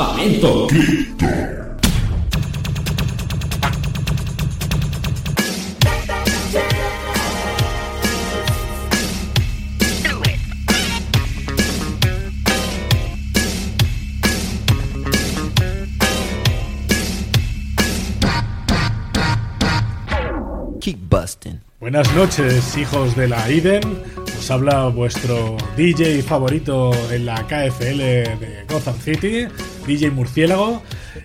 Campamento 0.00 0.66
Kickbusting. 20.80 21.60
Buenas 21.78 22.10
noches, 22.14 22.74
hijos 22.78 23.14
de 23.16 23.28
la 23.28 23.50
IDEN. 23.50 23.82
Os 24.38 24.50
habla 24.50 24.88
vuestro 24.88 25.58
DJ 25.76 26.22
favorito 26.22 26.90
en 27.12 27.26
la 27.26 27.46
KFL 27.46 27.98
de 27.98 28.64
Gotham 28.66 28.98
City, 28.98 29.46
DJ 29.86 30.10
Murciélago. 30.10 30.82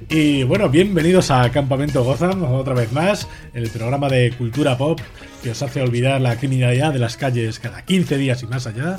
Y 0.09 0.43
bueno, 0.43 0.69
bienvenidos 0.69 1.31
a 1.31 1.49
Campamento 1.51 2.03
Gotham, 2.03 2.43
otra 2.43 2.73
vez 2.73 2.91
más, 2.91 3.27
el 3.53 3.69
programa 3.69 4.09
de 4.09 4.33
cultura 4.37 4.77
pop 4.77 4.99
que 5.43 5.51
os 5.51 5.61
hace 5.61 5.81
olvidar 5.81 6.19
la 6.21 6.37
criminalidad 6.37 6.93
de 6.93 6.99
las 6.99 7.17
calles 7.17 7.59
cada 7.59 7.83
15 7.83 8.17
días 8.17 8.43
y 8.43 8.47
más 8.47 8.67
allá. 8.67 8.97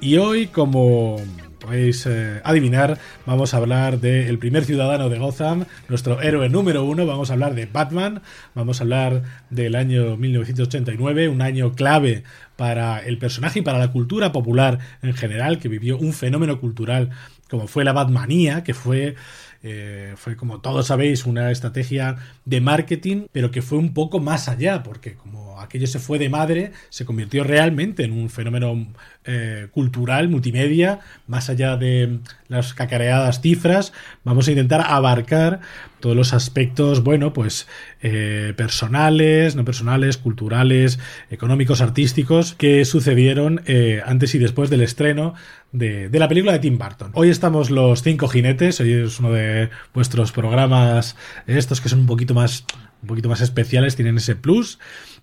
Y 0.00 0.16
hoy, 0.16 0.46
como 0.46 1.16
podéis 1.58 2.06
eh, 2.06 2.40
adivinar, 2.44 2.98
vamos 3.26 3.52
a 3.52 3.56
hablar 3.56 4.00
del 4.00 4.38
primer 4.38 4.64
ciudadano 4.64 5.08
de 5.08 5.18
Gotham, 5.18 5.64
nuestro 5.88 6.22
héroe 6.22 6.48
número 6.48 6.84
uno. 6.84 7.06
Vamos 7.06 7.30
a 7.30 7.32
hablar 7.34 7.54
de 7.54 7.66
Batman, 7.66 8.22
vamos 8.54 8.80
a 8.80 8.84
hablar 8.84 9.22
del 9.50 9.74
año 9.74 10.16
1989, 10.16 11.28
un 11.28 11.42
año 11.42 11.72
clave 11.72 12.22
para 12.56 13.00
el 13.00 13.18
personaje 13.18 13.60
y 13.60 13.62
para 13.62 13.78
la 13.78 13.92
cultura 13.92 14.32
popular 14.32 14.78
en 15.02 15.14
general, 15.14 15.58
que 15.58 15.68
vivió 15.68 15.98
un 15.98 16.12
fenómeno 16.12 16.60
cultural 16.60 17.10
como 17.48 17.66
fue 17.66 17.84
la 17.84 17.92
Batmanía, 17.92 18.62
que 18.64 18.74
fue 18.74 19.16
eh, 19.64 20.14
fue 20.16 20.36
como 20.36 20.60
todos 20.60 20.86
sabéis 20.86 21.26
una 21.26 21.50
estrategia 21.50 22.16
de 22.44 22.60
marketing, 22.60 23.26
pero 23.32 23.50
que 23.50 23.60
fue 23.60 23.78
un 23.78 23.92
poco 23.92 24.20
más 24.20 24.48
allá, 24.48 24.84
porque 24.84 25.14
como 25.14 25.60
aquello 25.60 25.88
se 25.88 25.98
fue 25.98 26.20
de 26.20 26.28
madre, 26.28 26.70
se 26.90 27.04
convirtió 27.04 27.42
realmente 27.42 28.04
en 28.04 28.12
un 28.12 28.30
fenómeno 28.30 28.86
eh, 29.24 29.66
cultural, 29.72 30.28
multimedia, 30.28 31.00
más 31.26 31.50
allá 31.50 31.76
de 31.76 32.20
las 32.46 32.72
cacareadas 32.72 33.40
cifras, 33.40 33.92
vamos 34.22 34.46
a 34.46 34.52
intentar 34.52 34.84
abarcar 34.86 35.58
todos 35.98 36.14
los 36.14 36.32
aspectos, 36.32 37.02
bueno, 37.02 37.32
pues 37.32 37.66
eh, 38.00 38.54
personales, 38.56 39.56
no 39.56 39.64
personales, 39.64 40.18
culturales, 40.18 41.00
económicos, 41.30 41.80
artísticos, 41.80 42.54
que 42.54 42.84
sucedieron 42.84 43.60
antes 44.06 44.36
y 44.36 44.38
después 44.38 44.70
del 44.70 44.82
estreno 44.82 45.34
de, 45.72 46.10
la 46.12 46.28
película 46.28 46.52
de 46.52 46.58
Tim 46.58 46.78
Burton. 46.78 47.10
Hoy 47.14 47.28
estamos 47.28 47.70
los 47.70 48.02
cinco 48.02 48.28
jinetes, 48.28 48.80
hoy 48.80 48.92
es 48.92 49.20
uno 49.20 49.32
de 49.32 49.70
vuestros 49.92 50.32
programas, 50.32 51.16
estos 51.46 51.80
que 51.80 51.88
son 51.88 52.00
un 52.00 52.06
poquito 52.06 52.34
más, 52.34 52.64
un 53.02 53.08
poquito 53.08 53.28
más 53.28 53.40
especiales, 53.40 53.96
tienen 53.96 54.16
ese 54.16 54.36
plus. 54.36 54.78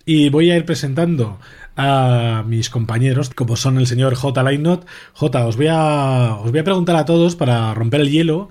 Y 0.06 0.30
voy 0.30 0.52
a 0.52 0.58
ir 0.58 0.66
presentando 0.66 1.40
a 1.76 2.44
mis 2.46 2.70
compañeros, 2.70 3.32
como 3.32 3.56
son 3.56 3.80
el 3.80 3.88
señor 3.88 4.14
J. 4.16 4.44
Lightnot. 4.44 4.86
J, 5.14 5.48
os 5.48 5.58
voy 5.58 5.68
a, 5.68 6.36
os 6.36 6.52
voy 6.52 6.60
a 6.60 6.64
preguntar 6.64 6.96
a 6.96 7.06
todos 7.06 7.36
para 7.36 7.74
romper 7.74 8.02
el 8.02 8.12
hielo, 8.12 8.50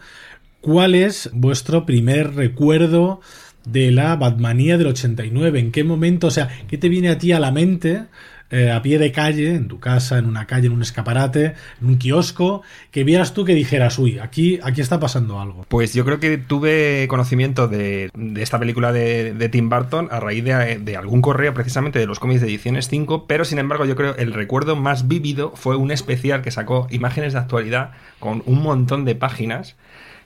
¿cuál 0.60 0.96
es 0.96 1.30
vuestro 1.32 1.86
primer 1.86 2.34
recuerdo 2.34 3.20
de 3.64 3.92
la 3.92 4.16
Batmanía 4.16 4.76
del 4.78 4.88
89? 4.88 5.60
¿En 5.60 5.70
qué 5.70 5.84
momento, 5.84 6.26
o 6.26 6.30
sea, 6.30 6.48
qué 6.66 6.76
te 6.76 6.88
viene 6.88 7.08
a 7.10 7.18
ti 7.18 7.30
a 7.30 7.38
la 7.38 7.52
mente? 7.52 8.06
Eh, 8.50 8.70
a 8.70 8.82
pie 8.82 8.98
de 8.98 9.10
calle, 9.10 9.54
en 9.54 9.68
tu 9.68 9.80
casa, 9.80 10.18
en 10.18 10.26
una 10.26 10.46
calle, 10.46 10.66
en 10.66 10.74
un 10.74 10.82
escaparate, 10.82 11.54
en 11.80 11.86
un 11.88 11.96
kiosco, 11.96 12.62
que 12.90 13.02
vieras 13.02 13.32
tú 13.32 13.44
que 13.44 13.54
dijeras, 13.54 13.98
uy, 13.98 14.18
aquí, 14.18 14.60
aquí 14.62 14.80
está 14.80 15.00
pasando 15.00 15.40
algo. 15.40 15.64
Pues 15.68 15.94
yo 15.94 16.04
creo 16.04 16.20
que 16.20 16.36
tuve 16.36 17.06
conocimiento 17.08 17.68
de, 17.68 18.10
de 18.14 18.42
esta 18.42 18.58
película 18.58 18.92
de, 18.92 19.32
de, 19.32 19.48
Tim 19.48 19.70
Burton 19.70 20.08
a 20.10 20.20
raíz 20.20 20.44
de, 20.44 20.78
de, 20.78 20.96
algún 20.96 21.22
correo 21.22 21.54
precisamente 21.54 21.98
de 21.98 22.06
los 22.06 22.20
cómics 22.20 22.42
de 22.42 22.46
ediciones 22.48 22.88
5, 22.88 23.26
pero 23.26 23.44
sin 23.44 23.58
embargo 23.58 23.86
yo 23.86 23.96
creo 23.96 24.14
el 24.16 24.32
recuerdo 24.34 24.76
más 24.76 25.08
vívido 25.08 25.52
fue 25.56 25.76
un 25.76 25.90
especial 25.90 26.42
que 26.42 26.50
sacó 26.50 26.86
imágenes 26.90 27.32
de 27.32 27.38
actualidad 27.38 27.92
con 28.20 28.42
un 28.46 28.62
montón 28.62 29.04
de 29.04 29.14
páginas 29.14 29.74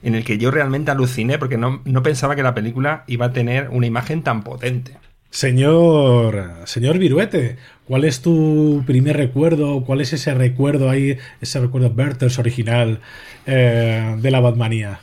en 0.03 0.15
el 0.15 0.23
que 0.23 0.37
yo 0.37 0.51
realmente 0.51 0.91
aluciné 0.91 1.37
porque 1.39 1.57
no, 1.57 1.81
no 1.85 2.03
pensaba 2.03 2.35
que 2.35 2.43
la 2.43 2.53
película 2.53 3.05
iba 3.07 3.27
a 3.27 3.33
tener 3.33 3.69
una 3.69 3.87
imagen 3.87 4.23
tan 4.23 4.43
potente. 4.43 4.97
Señor, 5.31 6.53
señor 6.65 6.97
Viruete, 6.97 7.57
¿cuál 7.85 8.03
es 8.03 8.21
tu 8.21 8.83
primer 8.87 9.15
recuerdo? 9.15 9.83
¿Cuál 9.85 10.01
es 10.01 10.11
ese 10.11 10.33
recuerdo 10.33 10.89
ahí, 10.89 11.17
ese 11.39 11.59
recuerdo 11.59 11.93
Bertels 11.93 12.39
original 12.39 12.99
eh, 13.45 14.15
de 14.19 14.31
la 14.31 14.39
Batmanía? 14.39 15.01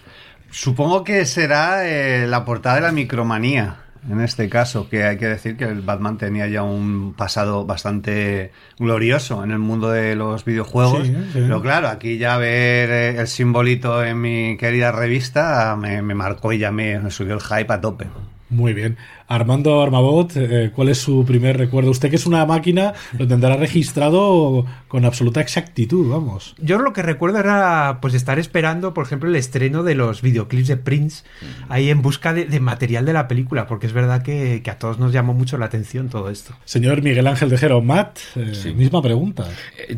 Supongo 0.51 1.05
que 1.05 1.27
será 1.27 1.89
eh, 1.89 2.27
la 2.27 2.45
portada 2.45 2.77
de 2.77 2.83
la 2.83 2.93
Micromanía, 2.93 3.77
en 4.11 4.21
este 4.21 4.49
caso, 4.49 4.89
que 4.89 5.05
hay 5.05 5.17
que 5.17 5.27
decir 5.27 5.57
que 5.57 5.65
el 5.65 5.83
Batman 5.83 6.19
tenía 6.19 6.49
ya 6.49 6.65
un 6.65 7.15
pasado 7.15 7.65
bastante 7.65 8.51
glorioso 8.79 9.45
en 9.45 9.53
el 9.53 9.61
mundo 9.61 9.91
de 9.91 10.17
los 10.17 10.45
videojuegos. 10.45 11.07
Sí, 11.07 11.15
sí. 11.15 11.39
Pero 11.41 11.63
claro, 11.63 11.87
aquí 11.87 12.19
ya 12.19 12.37
ver 12.37 12.91
eh, 12.91 13.21
el 13.21 13.29
simbolito 13.29 14.05
en 14.05 14.21
mi 14.21 14.57
querida 14.57 14.91
revista 14.91 15.77
me, 15.77 16.03
me 16.03 16.15
marcó 16.15 16.53
y 16.53 16.59
ya 16.59 16.73
me, 16.73 16.99
me 16.99 17.13
subió 17.13 17.35
el 17.35 17.41
hype 17.41 17.73
a 17.73 17.81
tope. 17.81 18.07
Muy 18.49 18.75
bien. 18.75 18.97
Armando 19.29 19.83
Armabot, 19.83 20.33
eh, 20.37 20.71
¿cuál 20.73 20.89
es 20.89 20.99
su 20.99 21.25
primer 21.25 21.59
recuerdo? 21.59 21.91
Usted 21.91 22.11
que 22.11 22.17
es 22.17 22.27
una 22.27 22.47
máquina, 22.47 22.95
lo 23.19 23.27
tendrá 23.27 23.57
registrado 23.57 24.65
con 24.87 25.05
absoluta 25.05 25.41
exactitud, 25.41 26.09
vamos. 26.09 26.55
Yo 26.59 26.79
lo 26.79 26.93
que 26.93 27.03
recuerdo 27.03 27.41
era 27.41 27.99
pues 28.01 28.15
estar 28.15 28.39
esperando, 28.39 28.95
por 28.95 29.05
ejemplo, 29.05 29.29
el 29.29 29.35
estreno 29.35 29.83
de 29.83 29.97
los 29.97 30.23
videoclips 30.23 30.69
de 30.69 30.77
Prince, 30.77 31.25
ahí 31.69 31.91
en 31.91 32.03
busca 32.03 32.33
de, 32.33 32.45
de 32.45 32.61
material 32.61 33.05
de 33.05 33.13
la 33.13 33.27
película, 33.27 33.67
porque 33.67 33.89
es 33.89 33.93
verdad 33.93 34.23
que, 34.23 34.63
que, 34.63 34.71
a 34.71 34.79
todos 34.79 35.01
nos 35.01 35.13
llamó 35.13 35.35
mucho 35.35 35.59
la 35.59 35.67
atención 35.67 36.09
todo 36.09 36.31
esto. 36.31 36.55
Señor 36.65 37.03
Miguel 37.03 37.27
Ángel 37.27 37.51
de 37.51 37.59
Jero, 37.59 37.83
Matt, 37.83 38.19
eh, 38.37 38.55
sí. 38.55 38.73
misma 38.75 39.03
pregunta. 39.03 39.49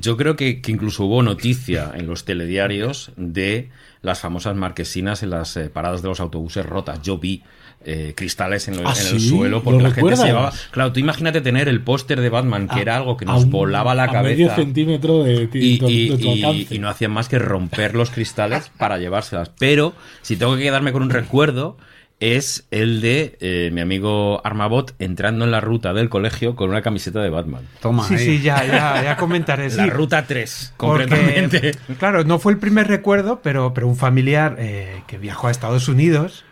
Yo 0.01 0.17
creo 0.17 0.37
que, 0.37 0.63
que, 0.63 0.73
incluso 0.73 1.05
hubo 1.05 1.23
noticia 1.23 1.93
en 1.95 2.07
los 2.07 2.25
telediarios 2.25 3.13
de 3.17 3.69
las 4.01 4.21
famosas 4.21 4.57
marquesinas 4.57 5.23
en 5.23 5.31
las 5.31 5.57
eh, 5.57 5.71
paradas 5.71 6.03
de 6.03 6.09
los 6.09 6.21
autobuses 6.21 6.65
rotas. 6.65 7.03
Yo 7.03 7.19
vi 7.19 7.43
eh, 7.85 8.13
cristales 8.17 8.69
en, 8.69 8.83
lo, 8.83 8.89
¿Ah, 8.89 8.93
en, 9.01 9.07
el 9.15 9.21
sí? 9.21 9.29
suelo 9.29 9.63
porque 9.63 9.79
¿Lo 9.83 9.89
la 9.89 9.95
recuerdas? 9.95 10.19
gente 10.21 10.33
se 10.33 10.37
llevaba. 10.37 10.53
Claro, 10.73 10.93
tú 10.93 11.01
imagínate 11.01 11.41
tener 11.41 11.69
el 11.69 11.81
póster 11.81 12.21
de 12.21 12.29
Batman, 12.29 12.69
que 12.69 12.79
A- 12.81 12.83
era 12.83 12.97
algo 12.97 13.17
que 13.17 13.25
nos 13.25 13.45
un- 13.45 13.51
volaba 13.51 13.95
la 13.95 14.05
a 14.05 14.13
cabeza. 14.13 14.37
medio 14.37 14.55
centímetro 14.55 15.23
de, 15.25 15.49
y, 15.53 15.79
de- 15.79 15.91
y- 15.91 16.09
de 16.11 16.19
tu 16.19 16.75
y- 16.75 16.79
no 16.79 16.89
hacían 16.89 17.13
más 17.13 17.29
que 17.29 17.39
romper 17.39 17.95
los 17.95 18.11
cristales 18.11 18.71
para 18.77 18.99
llevárselas. 18.99 19.51
Pero 19.59 19.95
si 20.23 20.37
tengo 20.37 20.57
que 20.57 20.63
quedarme 20.63 20.93
con 20.93 21.03
un 21.03 21.11
recuerdo, 21.11 21.77
es 22.21 22.67
el 22.73 23.01
de 23.01 23.37
eh, 23.41 23.71
mi 23.73 23.81
amigo 23.81 24.45
Armabot 24.45 24.93
entrando 24.99 25.45
en 25.45 25.53
la 25.53 25.61
ruta 25.61 25.93
del 25.93 26.09
colegio 26.09 26.57
con 26.57 26.69
una 26.69 26.83
camiseta 26.83 27.21
de 27.23 27.31
Batman. 27.31 27.63
Toma, 27.81 28.03
Sí, 28.09 28.15
ahí. 28.15 28.25
sí, 28.25 28.43
ya, 28.43 28.67
ya, 28.67 29.03
ya 29.05 29.17
comentaré. 29.17 29.71
La 29.77 29.85
sí. 29.85 29.91
ruta 29.91 30.27
3, 30.27 30.75
Porque, 30.77 31.07
concretamente. 31.07 31.73
claro, 31.97 32.25
no 32.25 32.41
fue 32.41 32.51
el 32.53 32.59
primer 32.59 32.89
recuerdo, 32.89 33.41
pero, 33.41 33.73
pero 33.73 33.87
un 33.87 33.95
familiar 33.97 34.57
eh, 34.59 35.03
que 35.07 35.17
viajó 35.17 35.47
a 35.47 35.53
Estados 35.53 35.87
Unidos 35.87 36.45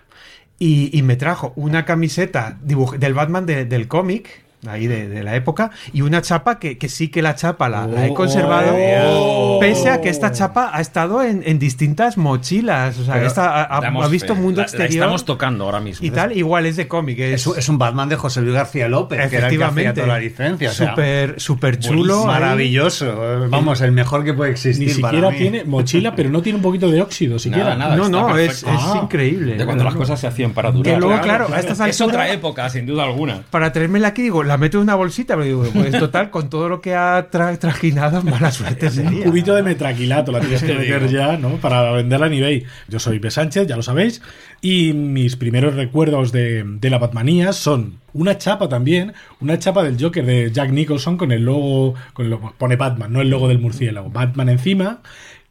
y, 0.59 0.97
y 0.97 1.03
me 1.03 1.17
trajo 1.17 1.53
una 1.57 1.85
camiseta 1.85 2.59
del 2.63 3.15
Batman 3.15 3.47
de- 3.47 3.65
del 3.65 3.89
cómic, 3.89 4.43
ahí 4.69 4.87
de, 4.87 5.09
de 5.09 5.23
la 5.23 5.35
época, 5.37 5.71
y 5.93 6.03
una 6.03 6.23
chapa 6.23 6.59
que, 6.59 6.79
que 6.79 6.89
sí 6.89 7.09
que 7.09 7.23
la 7.23 7.35
chapa 7.35 7.69
la, 7.69 7.87
la 7.87 8.07
he 8.07 8.15
conservado, 8.15 8.75
Oh. 9.09 9.59
pese 9.61 9.91
a 9.91 10.01
que 10.01 10.09
esta 10.09 10.33
chapa 10.33 10.71
ha 10.73 10.81
estado 10.81 11.23
en, 11.23 11.43
en 11.47 11.59
distintas 11.59 12.17
mochilas, 12.17 12.99
o 12.99 13.05
sea, 13.05 13.23
esta 13.25 13.63
ha, 13.65 13.79
ha- 13.79 14.09
visto 14.09 14.35
fe. 14.35 14.41
mundo 14.41 14.61
La- 14.61 14.67
la 14.67 14.71
exterior 14.71 15.05
estamos 15.05 15.25
tocando 15.25 15.65
ahora 15.65 15.81
mismo. 15.81 16.07
y 16.07 16.11
tal, 16.11 16.37
igual 16.37 16.67
es 16.67 16.77
de 16.77 16.87
cómic, 16.89 17.19
es, 17.19 17.35
Es, 17.43 17.47
un- 17.47 17.59
es 17.59 17.69
un 17.69 17.79
Batman 17.79 18.09
de 18.09 18.17
José 18.17 18.41
Luis 18.43 18.55
García 18.55 18.89
López, 18.89 19.19
que 19.19 19.25
era 19.25 19.25
el 19.25 19.31
que 19.31 19.37
hacía 19.37 19.67
efectivamente 19.67 20.01
toda 20.03 20.13
la 20.15 20.19
licencia. 20.21 20.71
o 20.71 20.73
sea, 20.73 20.91
súper 20.91 21.41
súper 21.41 21.79
chulo, 21.79 22.21
ahí. 22.21 22.27
maravilloso. 22.27 23.15
Vamos, 23.51 23.81
el 23.81 23.93
mejor 23.93 24.25
que 24.25 24.35
puede 24.35 24.51
existir. 24.53 24.89
Ni 24.89 24.95
para 25.01 25.13
siquiera 25.13 25.31
mí. 25.31 25.39
tiene 25.39 25.65
mochila, 25.65 26.15
pero 26.15 26.31
no 26.31 26.43
tiene 26.43 26.57
un 26.57 26.63
poquito 26.63 26.91
de 26.91 27.01
óxido, 27.03 27.39
siquiera. 27.39 27.75
Nada, 27.77 27.77
nada. 27.77 27.97
No, 27.97 28.09
no, 28.09 28.37
es, 28.39 28.63
es 28.63 28.65
Ah. 28.69 29.01
increíble. 29.03 29.55
De 29.57 29.65
cuando 29.65 29.85
las 29.85 29.95
cosas 29.95 30.19
se 30.21 30.27
hacían 30.27 30.53
para 30.53 30.71
durar. 30.71 30.95
Que 30.95 31.01
luego, 31.01 31.21
claro, 31.21 31.47
a 31.53 31.59
estas 31.61 31.79
Es 31.81 32.01
alturas, 32.01 32.09
otra 32.09 32.33
época, 32.33 32.69
sin 32.71 32.87
duda 32.87 33.05
alguna. 33.05 33.43
para 33.51 33.73
traérmela 33.73 34.09
aquí, 34.09 34.23
digo, 34.23 34.43
la 34.43 34.56
la 34.57 34.61
meto 34.61 34.79
en 34.79 34.85
una 34.85 34.95
bolsita, 34.95 35.35
pero 35.35 35.45
digo, 35.45 35.65
pues 35.75 35.99
total, 35.99 36.31
con 36.31 36.49
todo 36.49 36.69
lo 36.69 36.81
que 36.81 36.95
ha 36.95 37.31
tra- 37.31 37.59
trajinado, 37.59 38.23
mala 38.23 38.51
suerte 38.51 38.87
Un 38.87 38.93
sería. 38.93 39.25
cubito 39.25 39.55
de 39.55 39.63
metraquilato 39.63 40.33
la 40.33 40.41
tienes 40.41 40.63
que 40.63 40.75
meter 40.75 41.09
ya, 41.11 41.37
¿no? 41.37 41.57
Para 41.57 41.91
venderla 41.93 42.27
en 42.29 42.33
eBay. 42.33 42.65
Yo 42.89 42.99
soy 42.99 43.19
B. 43.19 43.31
Sánchez, 43.31 43.67
ya 43.67 43.77
lo 43.77 43.83
sabéis. 43.83 44.23
Y 44.63 44.95
mis 44.95 45.37
primeros 45.37 45.75
recuerdos 45.75 46.33
de, 46.33 46.65
de 46.67 46.91
la 46.91 46.99
Batmanía 46.99 47.53
son 47.53 47.99
una 48.15 48.39
chapa 48.39 48.69
también, 48.71 49.13
una 49.41 49.59
chapa 49.59 49.83
del 49.85 50.01
Joker 50.03 50.25
de 50.25 50.51
Jack 50.51 50.71
Nicholson 50.71 51.19
con 51.19 51.33
el 51.33 51.45
logo, 51.45 51.95
con 52.15 52.25
el 52.25 52.31
logo- 52.31 52.55
pone 52.57 52.77
Batman, 52.77 53.13
no 53.13 53.21
el 53.21 53.29
logo 53.29 53.47
del 53.49 53.59
murciélago, 53.59 54.09
Batman 54.11 54.49
encima, 54.49 55.01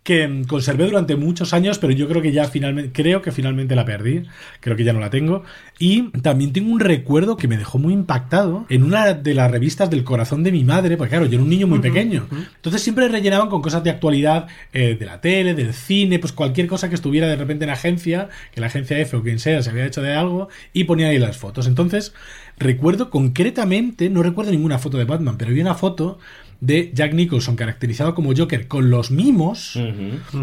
que 0.06 0.44
conservé 0.48 0.86
durante 0.86 1.16
muchos 1.16 1.52
años, 1.52 1.80
pero 1.80 1.92
yo 1.92 2.08
creo 2.08 2.22
que 2.22 2.32
ya 2.32 2.46
finalmente, 2.46 2.92
creo 2.94 3.24
que 3.24 3.32
finalmente 3.32 3.76
la 3.76 3.86
perdí, 3.86 4.22
creo 4.60 4.78
que 4.78 4.84
ya 4.84 4.94
no 4.94 5.00
la 5.00 5.10
tengo. 5.10 5.44
Y 5.80 6.12
también 6.22 6.54
tengo 6.54 6.72
un 6.72 6.80
recuerdo 6.80 7.38
que 7.38 7.48
me 7.48 7.58
dejó 7.58 7.80
muy 7.80 7.92
impactado 7.92 8.68
en 8.70 8.84
una 8.84 9.16
de 9.16 9.34
las 9.34 9.50
revistas 9.50 9.90
del 9.90 10.04
corazón 10.04 10.44
de 10.44 10.52
mi 10.52 10.64
madre, 10.64 10.96
porque 10.96 11.10
claro, 11.10 11.26
yo 11.26 11.34
era 11.34 11.44
un 11.44 11.50
niño 11.50 11.66
muy 11.66 11.80
pequeño. 11.80 12.28
Entonces 12.56 12.84
siempre 12.84 13.08
rellenaban 13.08 13.50
con 13.50 13.64
cosas 13.64 13.84
de 13.84 13.90
actualidad 13.90 14.46
eh, 14.74 14.96
de 14.98 15.06
la 15.08 15.22
tele, 15.22 15.56
del 15.56 15.74
cine, 15.74 16.20
pues 16.20 16.34
cualquier 16.34 16.68
cosa 16.68 16.88
que 16.88 16.94
estuviera 16.94 17.26
de 17.26 17.36
repente 17.36 17.66
en 17.66 17.72
agencia, 17.72 18.30
que 18.54 18.62
la 18.62 18.68
agencia 18.68 19.00
F 19.00 19.18
o 19.18 19.24
quien 19.24 19.40
sea 19.40 19.64
se 19.64 19.72
había 19.72 19.88
hecho 19.88 20.04
de 20.04 20.14
algo, 20.14 20.50
y 20.72 20.84
ponían 20.84 21.10
ahí 21.10 21.18
las 21.18 21.38
fotos. 21.38 21.66
Entonces, 21.66 22.14
recuerdo 22.60 23.10
concretamente, 23.10 24.12
no 24.12 24.22
recuerdo 24.22 24.52
ninguna 24.52 24.78
foto 24.78 25.00
de 25.00 25.06
Batman, 25.06 25.40
pero 25.40 25.52
vi 25.52 25.62
una 25.62 25.74
foto 25.74 26.20
de 26.62 26.92
Jack 26.94 27.14
Nicholson 27.14 27.56
caracterizado 27.56 28.16
como 28.16 28.34
Joker 28.36 28.68
con 28.68 28.90
los 28.90 29.12
mimos, 29.12 29.80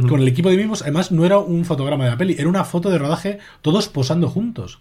con 0.09 0.21
el 0.21 0.29
equipo 0.29 0.51
de 0.51 0.57
mimos. 0.57 0.83
Además, 0.83 1.13
no 1.13 1.25
era 1.25 1.39
un 1.39 1.65
fotograma 1.65 2.05
de 2.05 2.11
la 2.11 2.19
peli, 2.19 2.37
era 2.39 2.49
una 2.49 2.65
foto 2.65 2.91
de 2.91 2.99
rodaje 2.99 3.39
todos 3.61 3.89
posando 3.89 4.29
juntos. 4.29 4.81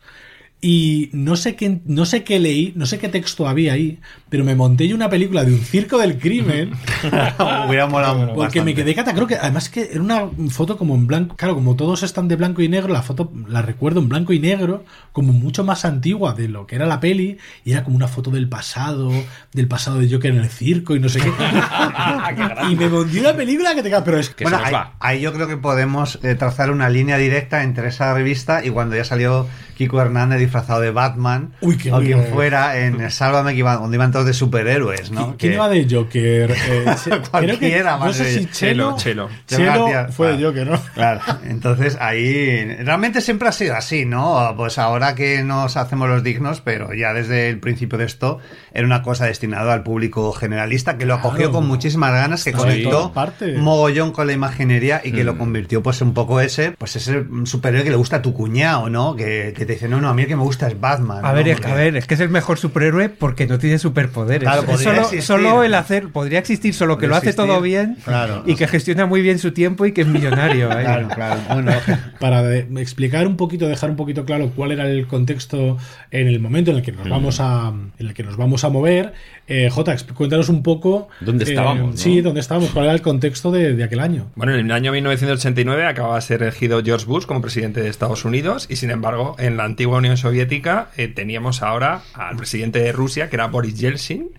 Y 0.64 1.10
no 1.14 1.36
sé 1.38 1.56
qué, 1.56 1.82
no 1.86 2.06
sé 2.06 2.24
qué 2.24 2.40
leí, 2.40 2.72
no 2.76 2.86
sé 2.86 3.00
qué 3.00 3.10
texto 3.10 3.48
había 3.48 3.74
ahí, 3.74 4.00
pero 4.30 4.44
me 4.44 4.54
monté 4.54 4.88
yo 4.88 4.96
una 4.96 5.10
película 5.10 5.44
de 5.44 5.54
un 5.54 5.60
circo 5.60 5.98
del 5.98 6.20
crimen. 6.20 6.74
Hubiera 7.68 7.88
molado 7.88 8.32
Porque 8.36 8.60
me 8.60 8.66
bastante. 8.66 8.76
quedé 8.76 8.94
cata, 8.94 9.16
creo 9.16 9.26
que 9.26 9.38
además 9.38 9.70
que 9.70 9.90
era 9.92 10.02
una 10.02 10.30
foto 10.52 10.78
como 10.78 10.94
en 10.94 11.08
blanco, 11.08 11.36
claro, 11.36 11.56
como 11.56 11.76
todos 11.76 12.04
están 12.04 12.28
de 12.28 12.36
blanco 12.36 12.62
y 12.62 12.70
negro, 12.70 12.94
la 12.94 13.02
foto 13.02 13.32
la 13.48 13.64
recuerdo 13.64 14.02
en 14.02 14.10
blanco 14.10 14.34
y 14.34 14.40
negro, 14.40 14.86
como 15.14 15.34
mucho 15.34 15.64
más 15.64 15.84
antigua 15.84 16.34
de 16.34 16.48
lo 16.48 16.68
que 16.68 16.76
era 16.76 16.86
la 16.86 17.00
peli, 17.00 17.40
y 17.66 17.72
era 17.72 17.84
como 17.84 17.96
una 17.96 18.08
foto 18.08 18.30
del 18.30 18.48
pasado, 18.48 19.12
del 19.54 19.68
pasado 19.68 19.98
de 19.98 20.12
Joker 20.12 20.32
en 20.32 20.42
el 20.42 20.50
circo 20.50 20.96
y 20.96 21.00
no 21.00 21.10
sé 21.10 21.22
qué. 21.22 21.32
y 22.72 22.76
me 22.76 22.88
monté 22.88 23.20
una 23.20 23.34
película 23.34 23.74
que 23.74 23.82
te 23.82 23.90
pero 24.02 24.20
es 24.20 24.30
Que 24.30 24.44
bueno, 24.44 24.60
se 24.60 24.72
nos 24.72 24.74
ahí, 24.74 24.88
ahí 25.00 25.22
yo 25.22 25.34
creo 25.34 25.48
que 25.48 25.58
podemos 25.58 26.20
eh, 26.22 26.36
trazar 26.36 26.70
una 26.70 26.88
línea 26.88 27.18
directa 27.18 27.64
entre 27.64 27.88
esa 27.88 28.14
revista 28.14 28.64
y 28.64 28.70
cuando 28.70 28.96
ya 28.96 29.04
salió 29.04 29.48
Kiko 29.76 30.00
Hernández 30.00 30.40
disfrazado 30.52 30.82
de 30.82 30.92
Batman 30.92 31.54
Uy, 31.62 31.78
qué 31.78 31.92
o 31.94 32.00
quien 32.02 32.26
fuera 32.26 32.78
en 32.80 33.10
Sálvame 33.10 33.54
que 33.54 33.60
iba, 33.60 33.76
donde 33.78 33.96
iban 33.96 34.12
todos 34.12 34.26
de 34.26 34.34
superhéroes, 34.34 35.12
¿no? 35.12 35.36
¿Quién 35.38 35.52
Que- 35.52 35.56
iba 35.56 35.70
de 35.70 35.88
Joker? 35.90 36.52
Eh, 36.72 36.86
se- 36.98 37.10
creo 37.10 37.22
que, 37.22 37.30
Cualquiera, 37.30 37.98
no 37.98 38.12
sé 38.14 38.40
si 38.40 38.46
Chelo, 38.48 38.96
Chelo, 38.98 39.30
Chelo 39.48 39.64
Chelo 39.64 39.86
García, 39.86 40.08
fue 40.14 40.28
de 40.28 40.34
claro. 40.38 40.50
Joker, 40.50 40.68
¿no? 40.68 40.82
Claro, 40.94 41.22
entonces 41.48 41.98
ahí 42.00 42.66
realmente 42.84 43.22
siempre 43.22 43.48
ha 43.48 43.52
sido 43.52 43.76
así, 43.76 44.06
¿no? 44.06 44.54
Pues 44.58 44.78
ahora 44.78 45.16
que 45.16 45.44
nos 45.44 45.78
hacemos 45.78 46.10
los 46.10 46.24
dignos, 46.24 46.62
pero 46.62 46.94
ya 46.94 47.14
desde 47.14 47.50
el 47.50 47.60
principio 47.60 47.98
de 47.98 48.06
esto 48.06 48.40
era 48.74 48.86
una 48.86 49.02
cosa 49.02 49.26
destinada 49.26 49.74
al 49.74 49.84
público 49.84 50.32
generalista 50.34 50.98
que 50.98 51.06
lo 51.06 51.16
Claro. 51.16 51.30
acogió 51.30 51.52
con 51.52 51.68
muchísimas 51.68 52.12
ganas, 52.12 52.44
que 52.44 52.52
conectó 52.54 53.14
mogollón 53.58 54.12
con 54.12 54.28
la 54.28 54.34
imaginería 54.34 55.02
y 55.04 55.12
que 55.12 55.24
lo 55.24 55.38
convirtió 55.38 55.82
pues 55.84 56.02
un 56.02 56.14
poco 56.14 56.40
ese, 56.42 56.72
pues 56.78 56.96
ese 56.96 57.26
superhéroe 57.46 57.84
que 57.84 57.90
le 57.92 57.96
gusta 57.96 58.18
a 58.18 58.22
tu 58.22 58.34
cuñado, 58.34 58.90
¿no? 58.90 59.16
Que, 59.16 59.54
que 59.56 59.66
te 59.66 59.74
dice, 59.74 59.88
no, 59.88 60.02
no, 60.02 60.10
a 60.10 60.14
mí 60.14 60.24
el 60.24 60.28
que 60.28 60.36
me 60.42 60.46
gusta 60.48 60.68
es 60.68 60.80
Batman. 60.80 61.24
A 61.26 61.30
¿no? 61.30 61.34
ver, 61.36 61.48
es, 61.48 61.58
Porque- 61.58 61.72
a 61.72 61.76
ver, 61.76 61.96
es 61.96 62.06
que 62.08 62.14
es 62.16 62.20
el 62.20 62.30
mejor 62.30 62.58
superhéroe 62.58 63.10
porque 63.10 63.48
no 63.48 63.58
tiene 63.60 63.80
superpoderes. 63.80 64.42
Claro, 64.44 64.64
Es 64.72 64.82
solo, 64.82 64.98
existir. 65.02 65.22
solo 65.24 65.64
el 65.64 65.74
hacer, 65.74 66.10
podría 66.10 66.40
existir, 66.40 66.74
solo 66.74 66.98
que 66.98 67.08
lo 67.08 67.16
hace 67.16 67.30
existir. 67.30 67.48
todo 67.50 67.62
bien 67.62 67.98
Claro. 68.04 68.44
y 68.46 68.56
que 68.56 68.68
gestiona 68.68 69.06
muy 69.06 69.22
bien 69.22 69.40
su 69.40 69.52
tiempo 69.52 69.86
y 69.86 69.92
que 69.92 70.02
es 70.02 70.08
millonario. 70.08 70.70
¿eh? 70.80 70.84
Claro, 70.84 71.08
claro. 71.10 71.42
Bueno, 71.54 71.72
para 72.20 72.44
de- 72.44 72.68
explicar 72.82 73.28
un 73.28 73.38
poquito, 73.38 73.68
dejar 73.68 73.90
un 73.90 73.96
poquito 73.96 74.26
claro 74.26 74.52
cuál 74.56 74.72
era 74.72 74.88
el 74.90 75.08
contexto 75.08 75.78
en 76.12 76.28
el 76.28 76.40
momento 76.40 76.72
en 76.72 76.78
el 76.78 76.84
que 76.84 76.92
nos 76.92 77.08
vamos 77.08 77.40
a, 77.40 77.72
en 78.00 78.08
el 78.08 78.14
que 78.14 78.24
nos 78.24 78.38
vamos 78.38 78.64
a 78.64 78.70
mover. 78.70 79.14
Eh, 79.54 79.70
J, 79.70 79.98
cuéntanos 80.14 80.48
un 80.48 80.64
poco 80.64 81.10
¿Dónde 81.20 81.44
eh, 81.44 81.50
estábamos, 81.50 81.92
no? 81.92 81.98
Sí, 81.98 82.22
dónde 82.22 82.40
estábamos, 82.40 82.70
cuál 82.70 82.86
era 82.86 82.94
el 82.94 83.02
contexto 83.02 83.52
de, 83.52 83.74
de 83.74 83.84
aquel 83.84 84.00
año. 84.00 84.32
Bueno, 84.36 84.54
en 84.54 84.66
el 84.66 84.72
año 84.72 84.94
1989 84.94 85.86
acababa 85.86 86.16
de 86.16 86.22
ser 86.22 86.42
elegido 86.42 86.82
George 86.82 87.06
Bush 87.06 87.26
como 87.26 87.42
presidente 87.42 87.82
de 87.82 87.90
Estados 87.90 88.24
Unidos 88.24 88.68
y 88.70 88.78
sin 88.78 88.92
embargo 88.92 89.36
en 89.40 89.58
la 89.58 89.66
antigua 89.66 89.98
Unión 89.98 90.16
Soviética 90.16 90.88
eh, 90.96 91.10
teníamos 91.10 91.62
ahora 91.64 92.02
al 92.14 92.38
presidente 92.38 92.80
de 92.80 92.94
Rusia 92.94 93.30
que 93.30 93.36
era 93.36 93.48
Boris 93.48 93.78
Yeltsin. 93.78 94.30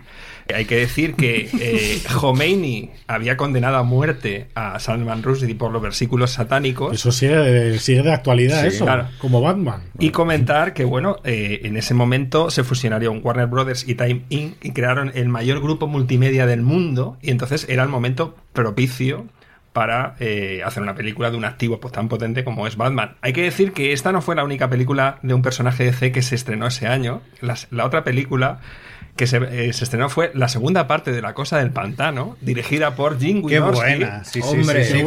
Hay 0.53 0.65
que 0.65 0.77
decir 0.77 1.15
que 1.15 1.49
eh, 1.59 2.03
Khomeini 2.21 2.91
había 3.07 3.37
condenado 3.37 3.77
a 3.77 3.83
muerte 3.83 4.49
a 4.55 4.79
Salman 4.79 5.23
Rushdie 5.23 5.55
por 5.55 5.71
los 5.73 5.83
versículos 5.83 6.33
satánicos. 6.33 6.95
Eso 6.95 7.13
sigue 7.13 7.37
de, 7.37 7.79
sigue 7.79 8.03
de 8.03 8.13
actualidad, 8.13 8.63
Sí, 8.63 8.69
eso, 8.69 8.85
claro. 8.85 9.09
como 9.19 9.41
Batman. 9.41 9.83
Y 9.99 10.11
comentar 10.11 10.75
que, 10.75 10.85
bueno, 10.85 11.17
eh, 11.25 11.61
en 11.65 11.77
ese 11.77 11.95
momento 11.95 12.51
se 12.51 12.65
fusionaron 12.65 13.21
Warner 13.23 13.47
Brothers 13.47 13.89
y 13.89 13.95
Time 13.95 14.23
Inc. 14.29 14.65
y 14.65 14.73
crearon 14.73 15.13
el 15.15 15.29
mayor 15.29 15.61
grupo 15.61 15.87
multimedia 15.87 16.47
del 16.47 16.63
mundo. 16.63 17.17
Y 17.23 17.31
entonces 17.31 17.67
era 17.69 17.83
el 17.83 17.89
momento 17.89 18.37
propicio 18.53 19.27
para 19.73 20.15
eh, 20.21 20.63
hacer 20.65 20.83
una 20.83 20.95
película 20.95 21.31
de 21.31 21.37
un 21.37 21.45
activo 21.45 21.81
pues, 21.81 21.93
tan 21.93 22.09
potente 22.09 22.45
como 22.45 22.67
es 22.67 22.77
Batman. 22.77 23.17
Hay 23.23 23.33
que 23.33 23.43
decir 23.43 23.73
que 23.73 23.93
esta 23.93 24.13
no 24.13 24.21
fue 24.23 24.35
la 24.37 24.45
única 24.45 24.69
película 24.69 25.19
de 25.23 25.35
un 25.35 25.43
personaje 25.43 25.85
de 25.85 25.93
C 25.93 26.13
que 26.13 26.23
se 26.23 26.35
estrenó 26.35 26.67
ese 26.67 26.87
año. 26.87 27.23
La 27.41 27.87
otra 27.87 28.05
película 28.05 28.61
que 29.17 29.27
se, 29.27 29.37
eh, 29.37 29.73
se 29.75 29.85
estrenó 29.85 30.09
fue 30.09 30.31
la 30.35 30.49
segunda 30.49 30.87
parte 30.87 31.13
de 31.13 31.21
La 31.21 31.35
Cosa 31.35 31.59
del 31.59 31.71
Pantano, 31.71 32.37
dirigida 32.41 32.95
por 32.95 33.19
Jim 33.19 33.47
qué 33.47 33.61
Wynorski. 33.61 33.85
buena. 33.99 34.25
Sí, 34.25 34.41
Hombre, 34.43 34.85
sí, 34.85 34.93
qué 34.95 35.05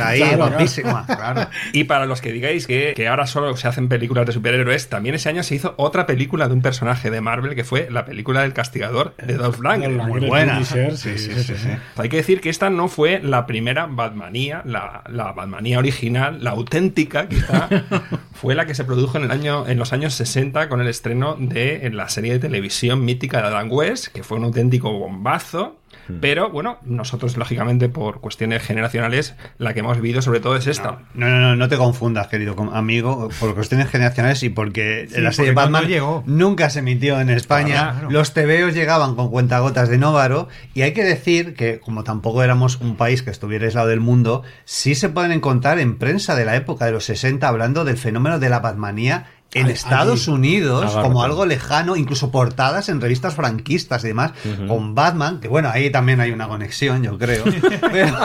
ahí, 0.00 0.20
Claro, 0.20 0.36
guapísima, 0.38 1.04
claro. 1.06 1.48
Y 1.72 1.84
para 1.84 2.06
los 2.06 2.22
que 2.22 2.32
digáis 2.32 2.66
que, 2.66 2.94
que 2.96 3.06
ahora 3.08 3.26
solo 3.26 3.56
se 3.58 3.68
hacen 3.68 3.88
películas 3.88 4.24
de 4.24 4.32
superhéroes, 4.32 4.88
también 4.88 5.14
ese 5.14 5.28
año 5.28 5.42
se 5.42 5.54
hizo 5.54 5.74
otra 5.76 6.06
película 6.06 6.48
de 6.48 6.54
un 6.54 6.62
personaje 6.62 7.10
de 7.10 7.20
Marvel 7.20 7.54
que 7.54 7.64
fue 7.64 7.88
la 7.90 8.06
película 8.06 8.40
del 8.40 8.54
castigador 8.54 9.14
de 9.18 9.34
Dolph 9.34 9.60
Lundgren. 9.60 9.96
Muy 9.98 10.20
Muy 10.20 10.28
buena. 10.28 10.54
Punisher, 10.54 10.96
Sí, 10.96 11.18
sí, 11.18 11.32
sí, 11.34 11.54
sí. 11.56 11.68
Hay 11.96 12.08
que 12.08 12.16
decir 12.16 12.40
que 12.40 12.48
esta 12.48 12.70
no 12.70 12.88
fue 12.88 13.20
la 13.22 13.46
primera 13.46 13.53
Batmanía, 13.60 14.62
la, 14.64 15.02
la 15.08 15.32
Batmanía 15.32 15.78
original, 15.78 16.42
la 16.42 16.50
auténtica 16.50 17.28
quizá, 17.28 17.68
fue 18.32 18.54
la 18.54 18.66
que 18.66 18.74
se 18.74 18.84
produjo 18.84 19.18
en, 19.18 19.24
el 19.24 19.30
año, 19.30 19.66
en 19.66 19.78
los 19.78 19.92
años 19.92 20.14
60 20.14 20.68
con 20.68 20.80
el 20.80 20.88
estreno 20.88 21.36
de 21.38 21.90
la 21.92 22.08
serie 22.08 22.32
de 22.32 22.38
televisión 22.38 23.04
mítica 23.04 23.40
de 23.40 23.48
Adam 23.48 23.70
West, 23.70 24.08
que 24.08 24.22
fue 24.22 24.38
un 24.38 24.44
auténtico 24.44 24.92
bombazo. 24.92 25.76
Pero 26.20 26.50
bueno, 26.50 26.78
nosotros 26.82 27.36
lógicamente 27.36 27.88
por 27.88 28.20
cuestiones 28.20 28.62
generacionales 28.62 29.34
la 29.58 29.74
que 29.74 29.80
hemos 29.80 30.00
vivido 30.00 30.22
sobre 30.22 30.40
todo 30.40 30.56
es 30.56 30.66
esta. 30.66 31.00
No, 31.14 31.28
no, 31.28 31.40
no, 31.40 31.56
no 31.56 31.68
te 31.68 31.76
confundas, 31.76 32.28
querido 32.28 32.54
amigo, 32.72 33.28
por 33.40 33.54
cuestiones 33.54 33.90
generacionales 33.90 34.42
y 34.42 34.50
porque 34.50 35.08
la 35.16 35.32
serie 35.32 35.52
porque 35.52 35.70
Batman 35.70 35.86
llegó. 35.86 36.22
nunca 36.26 36.70
se 36.70 36.80
emitió 36.80 37.20
en 37.20 37.30
España. 37.30 37.92
Claro. 37.92 38.10
Los 38.10 38.34
TVOs 38.34 38.74
llegaban 38.74 39.14
con 39.14 39.30
cuentagotas 39.30 39.88
de 39.88 39.98
Nóvaro 39.98 40.48
y 40.74 40.82
hay 40.82 40.92
que 40.92 41.04
decir 41.04 41.54
que 41.54 41.80
como 41.80 42.04
tampoco 42.04 42.42
éramos 42.42 42.80
un 42.80 42.96
país 42.96 43.22
que 43.22 43.30
estuviera 43.30 43.66
aislado 43.66 43.88
del 43.88 44.00
mundo, 44.00 44.42
sí 44.64 44.94
se 44.94 45.08
pueden 45.08 45.32
encontrar 45.32 45.78
en 45.78 45.96
prensa 45.96 46.34
de 46.34 46.44
la 46.44 46.56
época 46.56 46.86
de 46.86 46.92
los 46.92 47.04
60 47.04 47.46
hablando 47.46 47.84
del 47.84 47.96
fenómeno 47.96 48.38
de 48.38 48.48
la 48.48 48.60
Batmanía 48.60 49.26
en. 49.52 49.68
Estados 49.68 50.26
Unidos 50.28 50.92
como 50.94 51.22
algo 51.22 51.46
lejano, 51.46 51.96
incluso 51.96 52.30
portadas 52.30 52.88
en 52.88 53.00
revistas 53.00 53.34
franquistas 53.34 54.02
y 54.04 54.08
demás, 54.08 54.32
con 54.68 54.94
Batman, 54.94 55.40
que 55.40 55.48
bueno, 55.48 55.68
ahí 55.70 55.90
también 55.90 56.20
hay 56.20 56.30
una 56.32 56.48
conexión, 56.48 57.02
yo 57.02 57.18
creo. 57.18 57.44
Pero- 57.92 58.16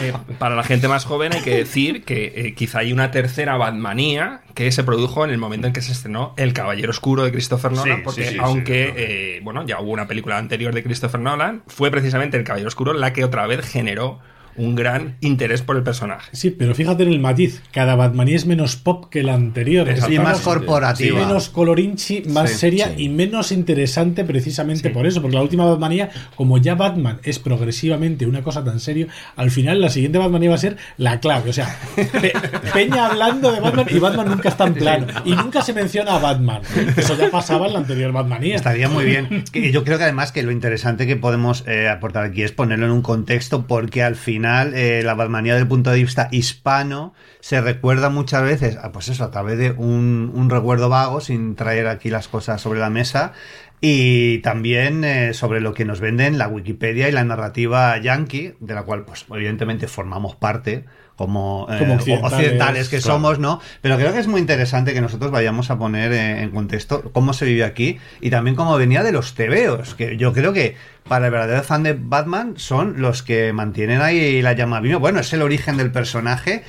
Eh, 0.00 0.12
para 0.38 0.54
la 0.54 0.62
gente 0.62 0.86
más 0.86 1.04
joven 1.04 1.32
hay 1.32 1.40
que 1.42 1.56
decir 1.56 2.04
que 2.04 2.32
eh, 2.36 2.54
quizá 2.54 2.78
hay 2.80 2.92
una 2.92 3.10
tercera 3.10 3.56
Batmanía 3.56 4.42
que 4.54 4.70
se 4.70 4.84
produjo 4.84 5.24
en 5.24 5.30
el 5.32 5.38
momento 5.38 5.66
en 5.66 5.72
que 5.72 5.82
se 5.82 5.90
estrenó 5.90 6.34
El 6.36 6.52
Caballero 6.52 6.90
Oscuro 6.90 7.24
de 7.24 7.32
Christopher 7.32 7.72
Nolan, 7.72 7.96
Sí, 7.96 8.02
porque 8.04 8.22
sí, 8.24 8.34
sí, 8.34 8.38
aunque 8.40 8.84
claro. 8.84 8.94
eh, 9.00 9.40
bueno 9.42 9.66
ya 9.66 9.80
hubo 9.80 9.90
una 9.90 10.06
película 10.06 10.38
anterior 10.38 10.72
de 10.72 10.84
Christopher 10.84 11.20
Nolan, 11.20 11.62
fue 11.66 11.90
precisamente 11.90 12.36
El 12.36 12.44
Caballero 12.44 12.68
Oscuro 12.68 12.92
la 12.92 13.12
que 13.12 13.24
otra 13.24 13.48
vez 13.48 13.66
generó 13.68 14.20
un 14.58 14.74
gran 14.74 15.16
interés 15.20 15.62
por 15.62 15.76
el 15.76 15.82
personaje. 15.82 16.30
Sí, 16.32 16.50
pero 16.50 16.74
fíjate 16.74 17.02
en 17.04 17.10
el 17.10 17.20
matiz. 17.20 17.62
Cada 17.72 17.94
Batmanía 17.94 18.36
es 18.36 18.46
menos 18.46 18.76
pop 18.76 19.06
que 19.10 19.22
la 19.22 19.34
anterior. 19.34 19.88
Está 19.88 20.08
más 20.22 20.40
corporativa. 20.40 21.18
menos 21.20 21.48
colorinchi, 21.48 22.22
más 22.28 22.50
Sí, 22.50 22.56
seria 22.58 22.88
sí. 22.88 23.04
y 23.04 23.08
menos 23.08 23.52
interesante 23.52 24.24
precisamente 24.24 24.90
por 24.90 25.06
eso, 25.06 25.20
porque 25.22 25.36
la 25.36 25.42
última 25.42 25.64
Batmanía, 25.64 26.10
como 26.36 26.58
ya 26.58 26.74
Batman 26.74 27.18
es 27.22 27.38
progresivamente 27.38 28.26
una 28.26 28.42
cosa 28.42 28.64
tan 28.64 28.80
serio, 28.80 29.06
al 29.36 29.50
final 29.50 29.80
la 29.80 29.88
siguiente 29.90 30.18
Batmanía 30.18 30.48
va 30.50 30.56
a 30.56 30.58
ser 30.58 30.76
la 30.96 31.20
clave, 31.20 31.50
o 31.50 31.52
sea, 31.52 31.78
Pe- 31.94 32.32
Peña 32.72 33.06
hablando 33.06 33.52
de 33.52 33.60
Batman 33.60 33.86
y 33.90 33.98
Batman 33.98 34.28
nunca 34.30 34.48
está 34.48 34.66
en 34.66 34.74
plano 34.74 35.06
y 35.24 35.32
nunca 35.32 35.62
se 35.62 35.72
menciona 35.72 36.16
a 36.16 36.18
Batman. 36.18 36.62
Eso 36.96 37.16
ya 37.16 37.30
pasaba 37.30 37.66
en 37.66 37.72
la 37.74 37.78
anterior 37.80 38.12
Batmanía. 38.12 38.56
Estaría 38.56 38.88
muy 38.88 39.04
bien. 39.04 39.44
Yo 39.72 39.84
creo 39.84 39.98
que 39.98 40.04
además 40.04 40.32
que 40.32 40.42
lo 40.42 40.50
interesante 40.52 41.06
que 41.06 41.16
podemos 41.16 41.64
eh, 41.66 41.88
aportar 41.88 42.24
aquí 42.24 42.42
es 42.42 42.52
ponerlo 42.52 42.86
en 42.86 42.92
un 42.92 43.02
contexto 43.02 43.66
porque 43.66 44.02
al 44.02 44.16
final 44.16 44.47
eh, 44.74 45.02
la 45.04 45.14
Batmanía 45.14 45.54
del 45.54 45.66
punto 45.66 45.90
de 45.90 45.98
vista 45.98 46.28
hispano 46.30 47.14
se 47.40 47.60
recuerda 47.60 48.10
muchas 48.10 48.42
veces, 48.42 48.78
ah, 48.82 48.92
pues 48.92 49.08
eso, 49.08 49.24
a 49.24 49.30
través 49.30 49.58
de 49.58 49.70
un 49.72 50.48
recuerdo 50.50 50.88
vago, 50.88 51.20
sin 51.20 51.54
traer 51.54 51.86
aquí 51.86 52.10
las 52.10 52.28
cosas 52.28 52.60
sobre 52.60 52.80
la 52.80 52.90
mesa, 52.90 53.32
y 53.80 54.38
también 54.38 55.04
eh, 55.04 55.34
sobre 55.34 55.60
lo 55.60 55.74
que 55.74 55.84
nos 55.84 56.00
venden 56.00 56.38
la 56.38 56.48
Wikipedia 56.48 57.08
y 57.08 57.12
la 57.12 57.24
narrativa 57.24 57.96
yankee, 57.98 58.54
de 58.60 58.74
la 58.74 58.82
cual, 58.82 59.04
pues, 59.04 59.26
evidentemente 59.30 59.86
formamos 59.86 60.34
parte 60.34 60.84
como, 61.18 61.66
eh, 61.68 61.78
Como 61.80 61.94
occidentales, 61.94 62.32
occidentales 62.32 62.88
que 62.88 62.98
claro. 62.98 63.14
somos, 63.14 63.38
¿no? 63.40 63.60
Pero 63.82 63.96
creo 63.96 64.12
que 64.12 64.20
es 64.20 64.28
muy 64.28 64.40
interesante 64.40 64.94
que 64.94 65.00
nosotros 65.00 65.32
vayamos 65.32 65.68
a 65.70 65.76
poner 65.76 66.12
eh, 66.12 66.42
en 66.42 66.50
contexto 66.50 67.10
cómo 67.12 67.32
se 67.32 67.44
vive 67.44 67.64
aquí 67.64 67.98
y 68.20 68.30
también 68.30 68.54
cómo 68.54 68.76
venía 68.76 69.02
de 69.02 69.10
los 69.10 69.34
tebeos, 69.34 69.96
que 69.96 70.16
yo 70.16 70.32
creo 70.32 70.52
que 70.52 70.76
para 71.08 71.26
el 71.26 71.32
verdadero 71.32 71.64
fan 71.64 71.82
de 71.82 71.94
Batman 71.94 72.54
son 72.56 73.00
los 73.00 73.24
que 73.24 73.52
mantienen 73.52 74.00
ahí 74.00 74.40
la 74.42 74.52
llama 74.52 74.78
viva. 74.80 74.98
Bueno, 74.98 75.18
es 75.18 75.32
el 75.32 75.42
origen 75.42 75.76
del 75.76 75.90
personaje 75.90 76.62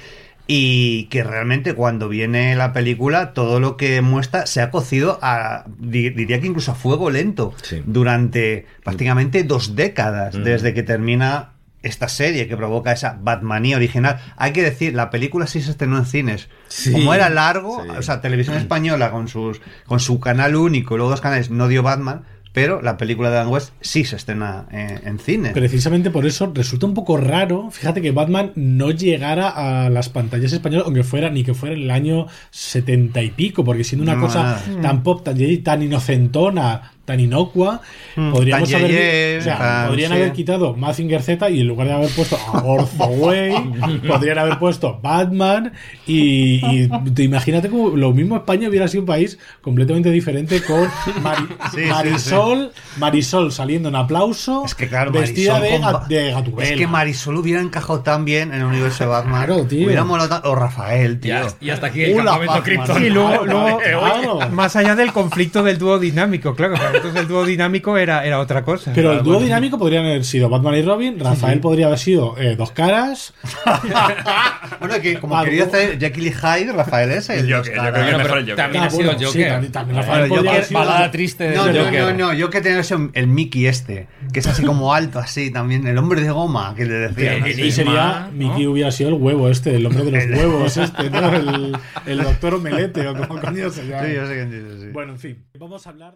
y 0.51 1.03
que 1.11 1.23
realmente 1.23 1.75
cuando 1.75 2.09
viene 2.09 2.55
la 2.55 2.73
película 2.73 3.33
todo 3.33 3.59
lo 3.59 3.77
que 3.77 4.01
muestra 4.01 4.47
se 4.47 4.61
ha 4.61 4.71
cocido 4.71 5.19
a 5.21 5.65
di- 5.77 6.09
diría 6.09 6.41
que 6.41 6.47
incluso 6.47 6.71
a 6.71 6.75
fuego 6.75 7.11
lento 7.11 7.53
Sí. 7.61 7.83
durante 7.85 8.65
prácticamente 8.83 9.43
dos 9.43 9.75
décadas 9.75 10.33
Mm. 10.35 10.43
desde 10.43 10.73
que 10.73 10.81
termina 10.81 11.51
esta 11.83 12.09
serie 12.09 12.47
que 12.47 12.57
provoca 12.57 12.91
esa 12.91 13.17
Batmanía 13.21 13.75
original. 13.77 14.19
Hay 14.37 14.51
que 14.51 14.63
decir, 14.63 14.95
la 14.95 15.11
película 15.11 15.45
sí 15.45 15.61
se 15.61 15.69
estrenó 15.69 15.97
en 15.99 16.05
cines. 16.07 16.49
Sí. 16.67 16.91
Como 16.91 17.13
era 17.13 17.29
largo, 17.29 17.83
Sí. 17.83 17.89
o 17.97 18.01
sea, 18.01 18.19
televisión 18.19 18.57
española 18.57 19.11
con 19.11 19.27
sus 19.27 19.61
con 19.85 19.99
su 19.99 20.19
canal 20.19 20.55
único 20.55 20.95
y 20.95 20.97
luego 20.97 21.11
dos 21.11 21.21
canales 21.21 21.51
no 21.51 21.67
dio 21.67 21.83
Batman, 21.83 22.23
pero 22.61 22.81
la 22.81 22.97
película 22.97 23.29
de 23.29 23.35
Dan 23.35 23.47
West 23.47 23.71
sí 23.81 24.03
se 24.03 24.15
estrena 24.15 24.65
en, 24.71 25.07
en 25.07 25.19
cine. 25.19 25.51
Precisamente 25.51 26.09
por 26.11 26.25
eso 26.25 26.51
resulta 26.53 26.85
un 26.85 26.93
poco 26.93 27.17
raro, 27.17 27.69
fíjate 27.71 28.01
que 28.01 28.11
Batman 28.11 28.51
no 28.55 28.91
llegara 28.91 29.49
a 29.49 29.89
las 29.89 30.09
pantallas 30.09 30.51
españolas, 30.53 30.85
aunque 30.85 31.03
fuera 31.03 31.29
ni 31.29 31.43
que 31.43 31.53
fuera 31.53 31.75
en 31.75 31.83
el 31.83 31.91
año 31.91 32.27
setenta 32.51 33.21
y 33.21 33.29
pico, 33.31 33.63
porque 33.63 33.83
siendo 33.83 34.03
una 34.03 34.15
No, 34.15 34.21
cosa 34.21 34.43
nada. 34.43 34.81
tan 34.81 35.03
pop, 35.03 35.23
tan, 35.23 35.37
tan 35.63 35.81
inocentona, 35.83 36.91
tan 37.09 37.19
inocua, 37.19 37.81
Mm, 38.15 38.31
podríamos 38.31 38.69
tan 38.69 38.83
haber, 38.85 39.39
o 39.39 39.43
sea, 39.43 39.57
tan- 39.57 39.87
podrían 39.87 40.11
sí. 40.11 40.17
haber 40.17 40.31
quitado 40.33 40.75
Mazinger 40.75 41.21
Z 41.23 41.49
y 41.49 41.61
en 41.61 41.67
lugar 41.67 41.87
de 41.87 41.93
haber 41.93 42.09
puesto 42.09 42.37
a 42.37 42.63
Orthoway, 42.63 43.53
podrían 44.07 44.37
haber 44.37 44.59
puesto 44.59 44.99
Batman 45.01 45.73
y, 46.05 46.61
y 46.83 46.89
te 47.13 47.23
imagínate 47.23 47.69
como 47.69 47.89
lo 47.95 48.11
mismo 48.13 48.35
España 48.37 48.69
hubiera 48.69 48.87
sido 48.87 49.01
un 49.01 49.07
país 49.07 49.39
completamente 49.61 50.11
diferente 50.11 50.61
con 50.61 50.87
Mari- 51.23 51.47
Sí, 51.73 51.81
sí, 51.83 51.89
Marisol, 51.89 52.71
Marisol 52.97 53.51
saliendo 53.51 53.89
en 53.89 53.95
aplauso, 53.95 54.63
Es 54.65 54.75
que 54.75 54.87
claro, 54.87 55.11
vestida 55.11 55.59
Marisol 55.59 56.07
de, 56.09 56.15
de 56.23 56.31
Gatubela. 56.31 56.69
Es 56.69 56.77
que 56.77 56.87
Marisol 56.87 57.37
hubiera 57.37 57.61
encajado 57.61 57.99
tan 58.01 58.25
bien 58.25 58.53
en 58.53 58.59
el 58.61 58.65
universo 58.65 59.03
de 59.05 59.09
Batman. 59.09 59.45
Claro, 59.45 59.65
tío. 59.65 59.85
Hubiera 59.85 60.03
molado 60.03 60.29
tan- 60.29 60.41
O 60.45 60.55
Rafael, 60.55 61.19
tío. 61.19 61.35
Y 61.61 61.69
hasta 61.69 61.87
aquí 61.87 62.03
el 62.03 62.13
Hola, 62.19 62.31
campamento 62.31 62.53
Batman. 62.53 62.63
Krypton. 62.63 63.03
Y 63.05 63.09
luego, 63.09 63.45
luego, 63.45 63.79
Claro. 63.79 64.39
más 64.51 64.75
allá 64.75 64.95
del 64.95 65.11
conflicto 65.13 65.63
del 65.63 65.77
dúo 65.77 65.99
dinámico, 65.99 66.55
claro, 66.55 66.75
nosotros 66.99 67.15
el 67.23 67.27
dúo 67.27 67.45
dinámico 67.45 67.97
era, 67.97 68.25
era 68.25 68.39
otra 68.39 68.63
cosa. 68.63 68.91
Pero 68.93 69.11
el 69.13 69.17
dúo 69.23 69.33
bueno. 69.33 69.45
dinámico 69.45 69.77
podrían 69.79 70.05
haber 70.05 70.23
sido 70.23 70.49
Batman 70.49 70.75
y 70.75 70.81
Robin, 70.81 71.19
Rafael 71.19 71.59
podría 71.59 71.87
haber 71.87 71.99
sido 71.99 72.37
eh, 72.37 72.55
Dos 72.55 72.71
Caras, 72.71 73.33
Bueno, 74.79 74.95
que 75.01 75.19
como 75.19 75.41
quería 75.43 75.65
hacer 75.65 75.99
Jekyll 75.99 76.27
y 76.27 76.31
Hyde, 76.31 76.71
Rafael 76.73 77.11
es 77.11 77.29
el. 77.29 77.51
Joker, 77.53 77.73
yo 77.75 77.81
creo 77.81 77.93
que 77.93 77.99
Bueno, 78.01 78.17
mejor 78.17 78.23
pero 78.23 78.35
el 78.37 78.41
Joker. 78.43 78.55
también 78.55 78.83
Ah, 78.83 78.87
ha 78.87 78.89
sido 78.89 79.03
bueno, 79.05 79.19
sí, 79.19 79.25
Joker. 79.25 79.47
también- 79.49 79.71
también 79.71 79.95
Bueno, 79.97 80.07
Rafael 80.11 80.29
podría 80.29 80.51
Joker, 80.51 80.65
sido- 80.65 80.79
balada 80.79 81.11
triste 81.11 81.43
de 81.49 81.55
No, 81.55 81.65
no, 81.71 81.83
Joker. 81.85 82.01
no, 82.01 82.13
no, 82.13 82.33
yo 82.33 82.49
que 82.49 82.61
tenía 82.61 82.79
ese- 82.79 83.09
el 83.13 83.27
Mickey 83.27 83.65
este, 83.67 84.07
que 84.33 84.39
es 84.39 84.47
así 84.47 84.63
como 84.63 84.93
alto, 84.93 85.19
así 85.19 85.51
también, 85.51 85.85
el 85.87 85.97
hombre 85.97 86.21
de 86.21 86.29
goma, 86.31 86.73
que 86.75 86.85
le 86.85 86.93
decían. 86.93 87.45
Y 87.47 87.71
sería, 87.71 88.27
¿no? 88.31 88.31
Mickey 88.31 88.67
hubiera 88.67 88.91
sido 88.91 89.09
el 89.09 89.15
huevo 89.15 89.49
este, 89.49 89.75
el 89.75 89.85
hombre 89.85 90.03
de 90.05 90.27
los 90.27 90.39
huevos 90.39 90.77
este, 90.77 91.09
¿no? 91.09 91.33
El, 91.33 91.77
el 92.05 92.23
doctor 92.23 92.55
Omelete 92.55 93.07
o 93.07 93.15
como 93.15 93.39
coño 93.41 93.69
se 93.69 93.85
llama. 93.87 94.05
Sí, 94.07 94.13
yo 94.13 94.27
sé 94.27 94.33
quién 94.35 94.51
dices, 94.51 94.81
sí. 94.81 94.87
Bueno, 94.93 95.13
en 95.13 95.19
fin, 95.19 95.45
vamos 95.57 95.85
a 95.85 95.89
hablar 95.89 96.15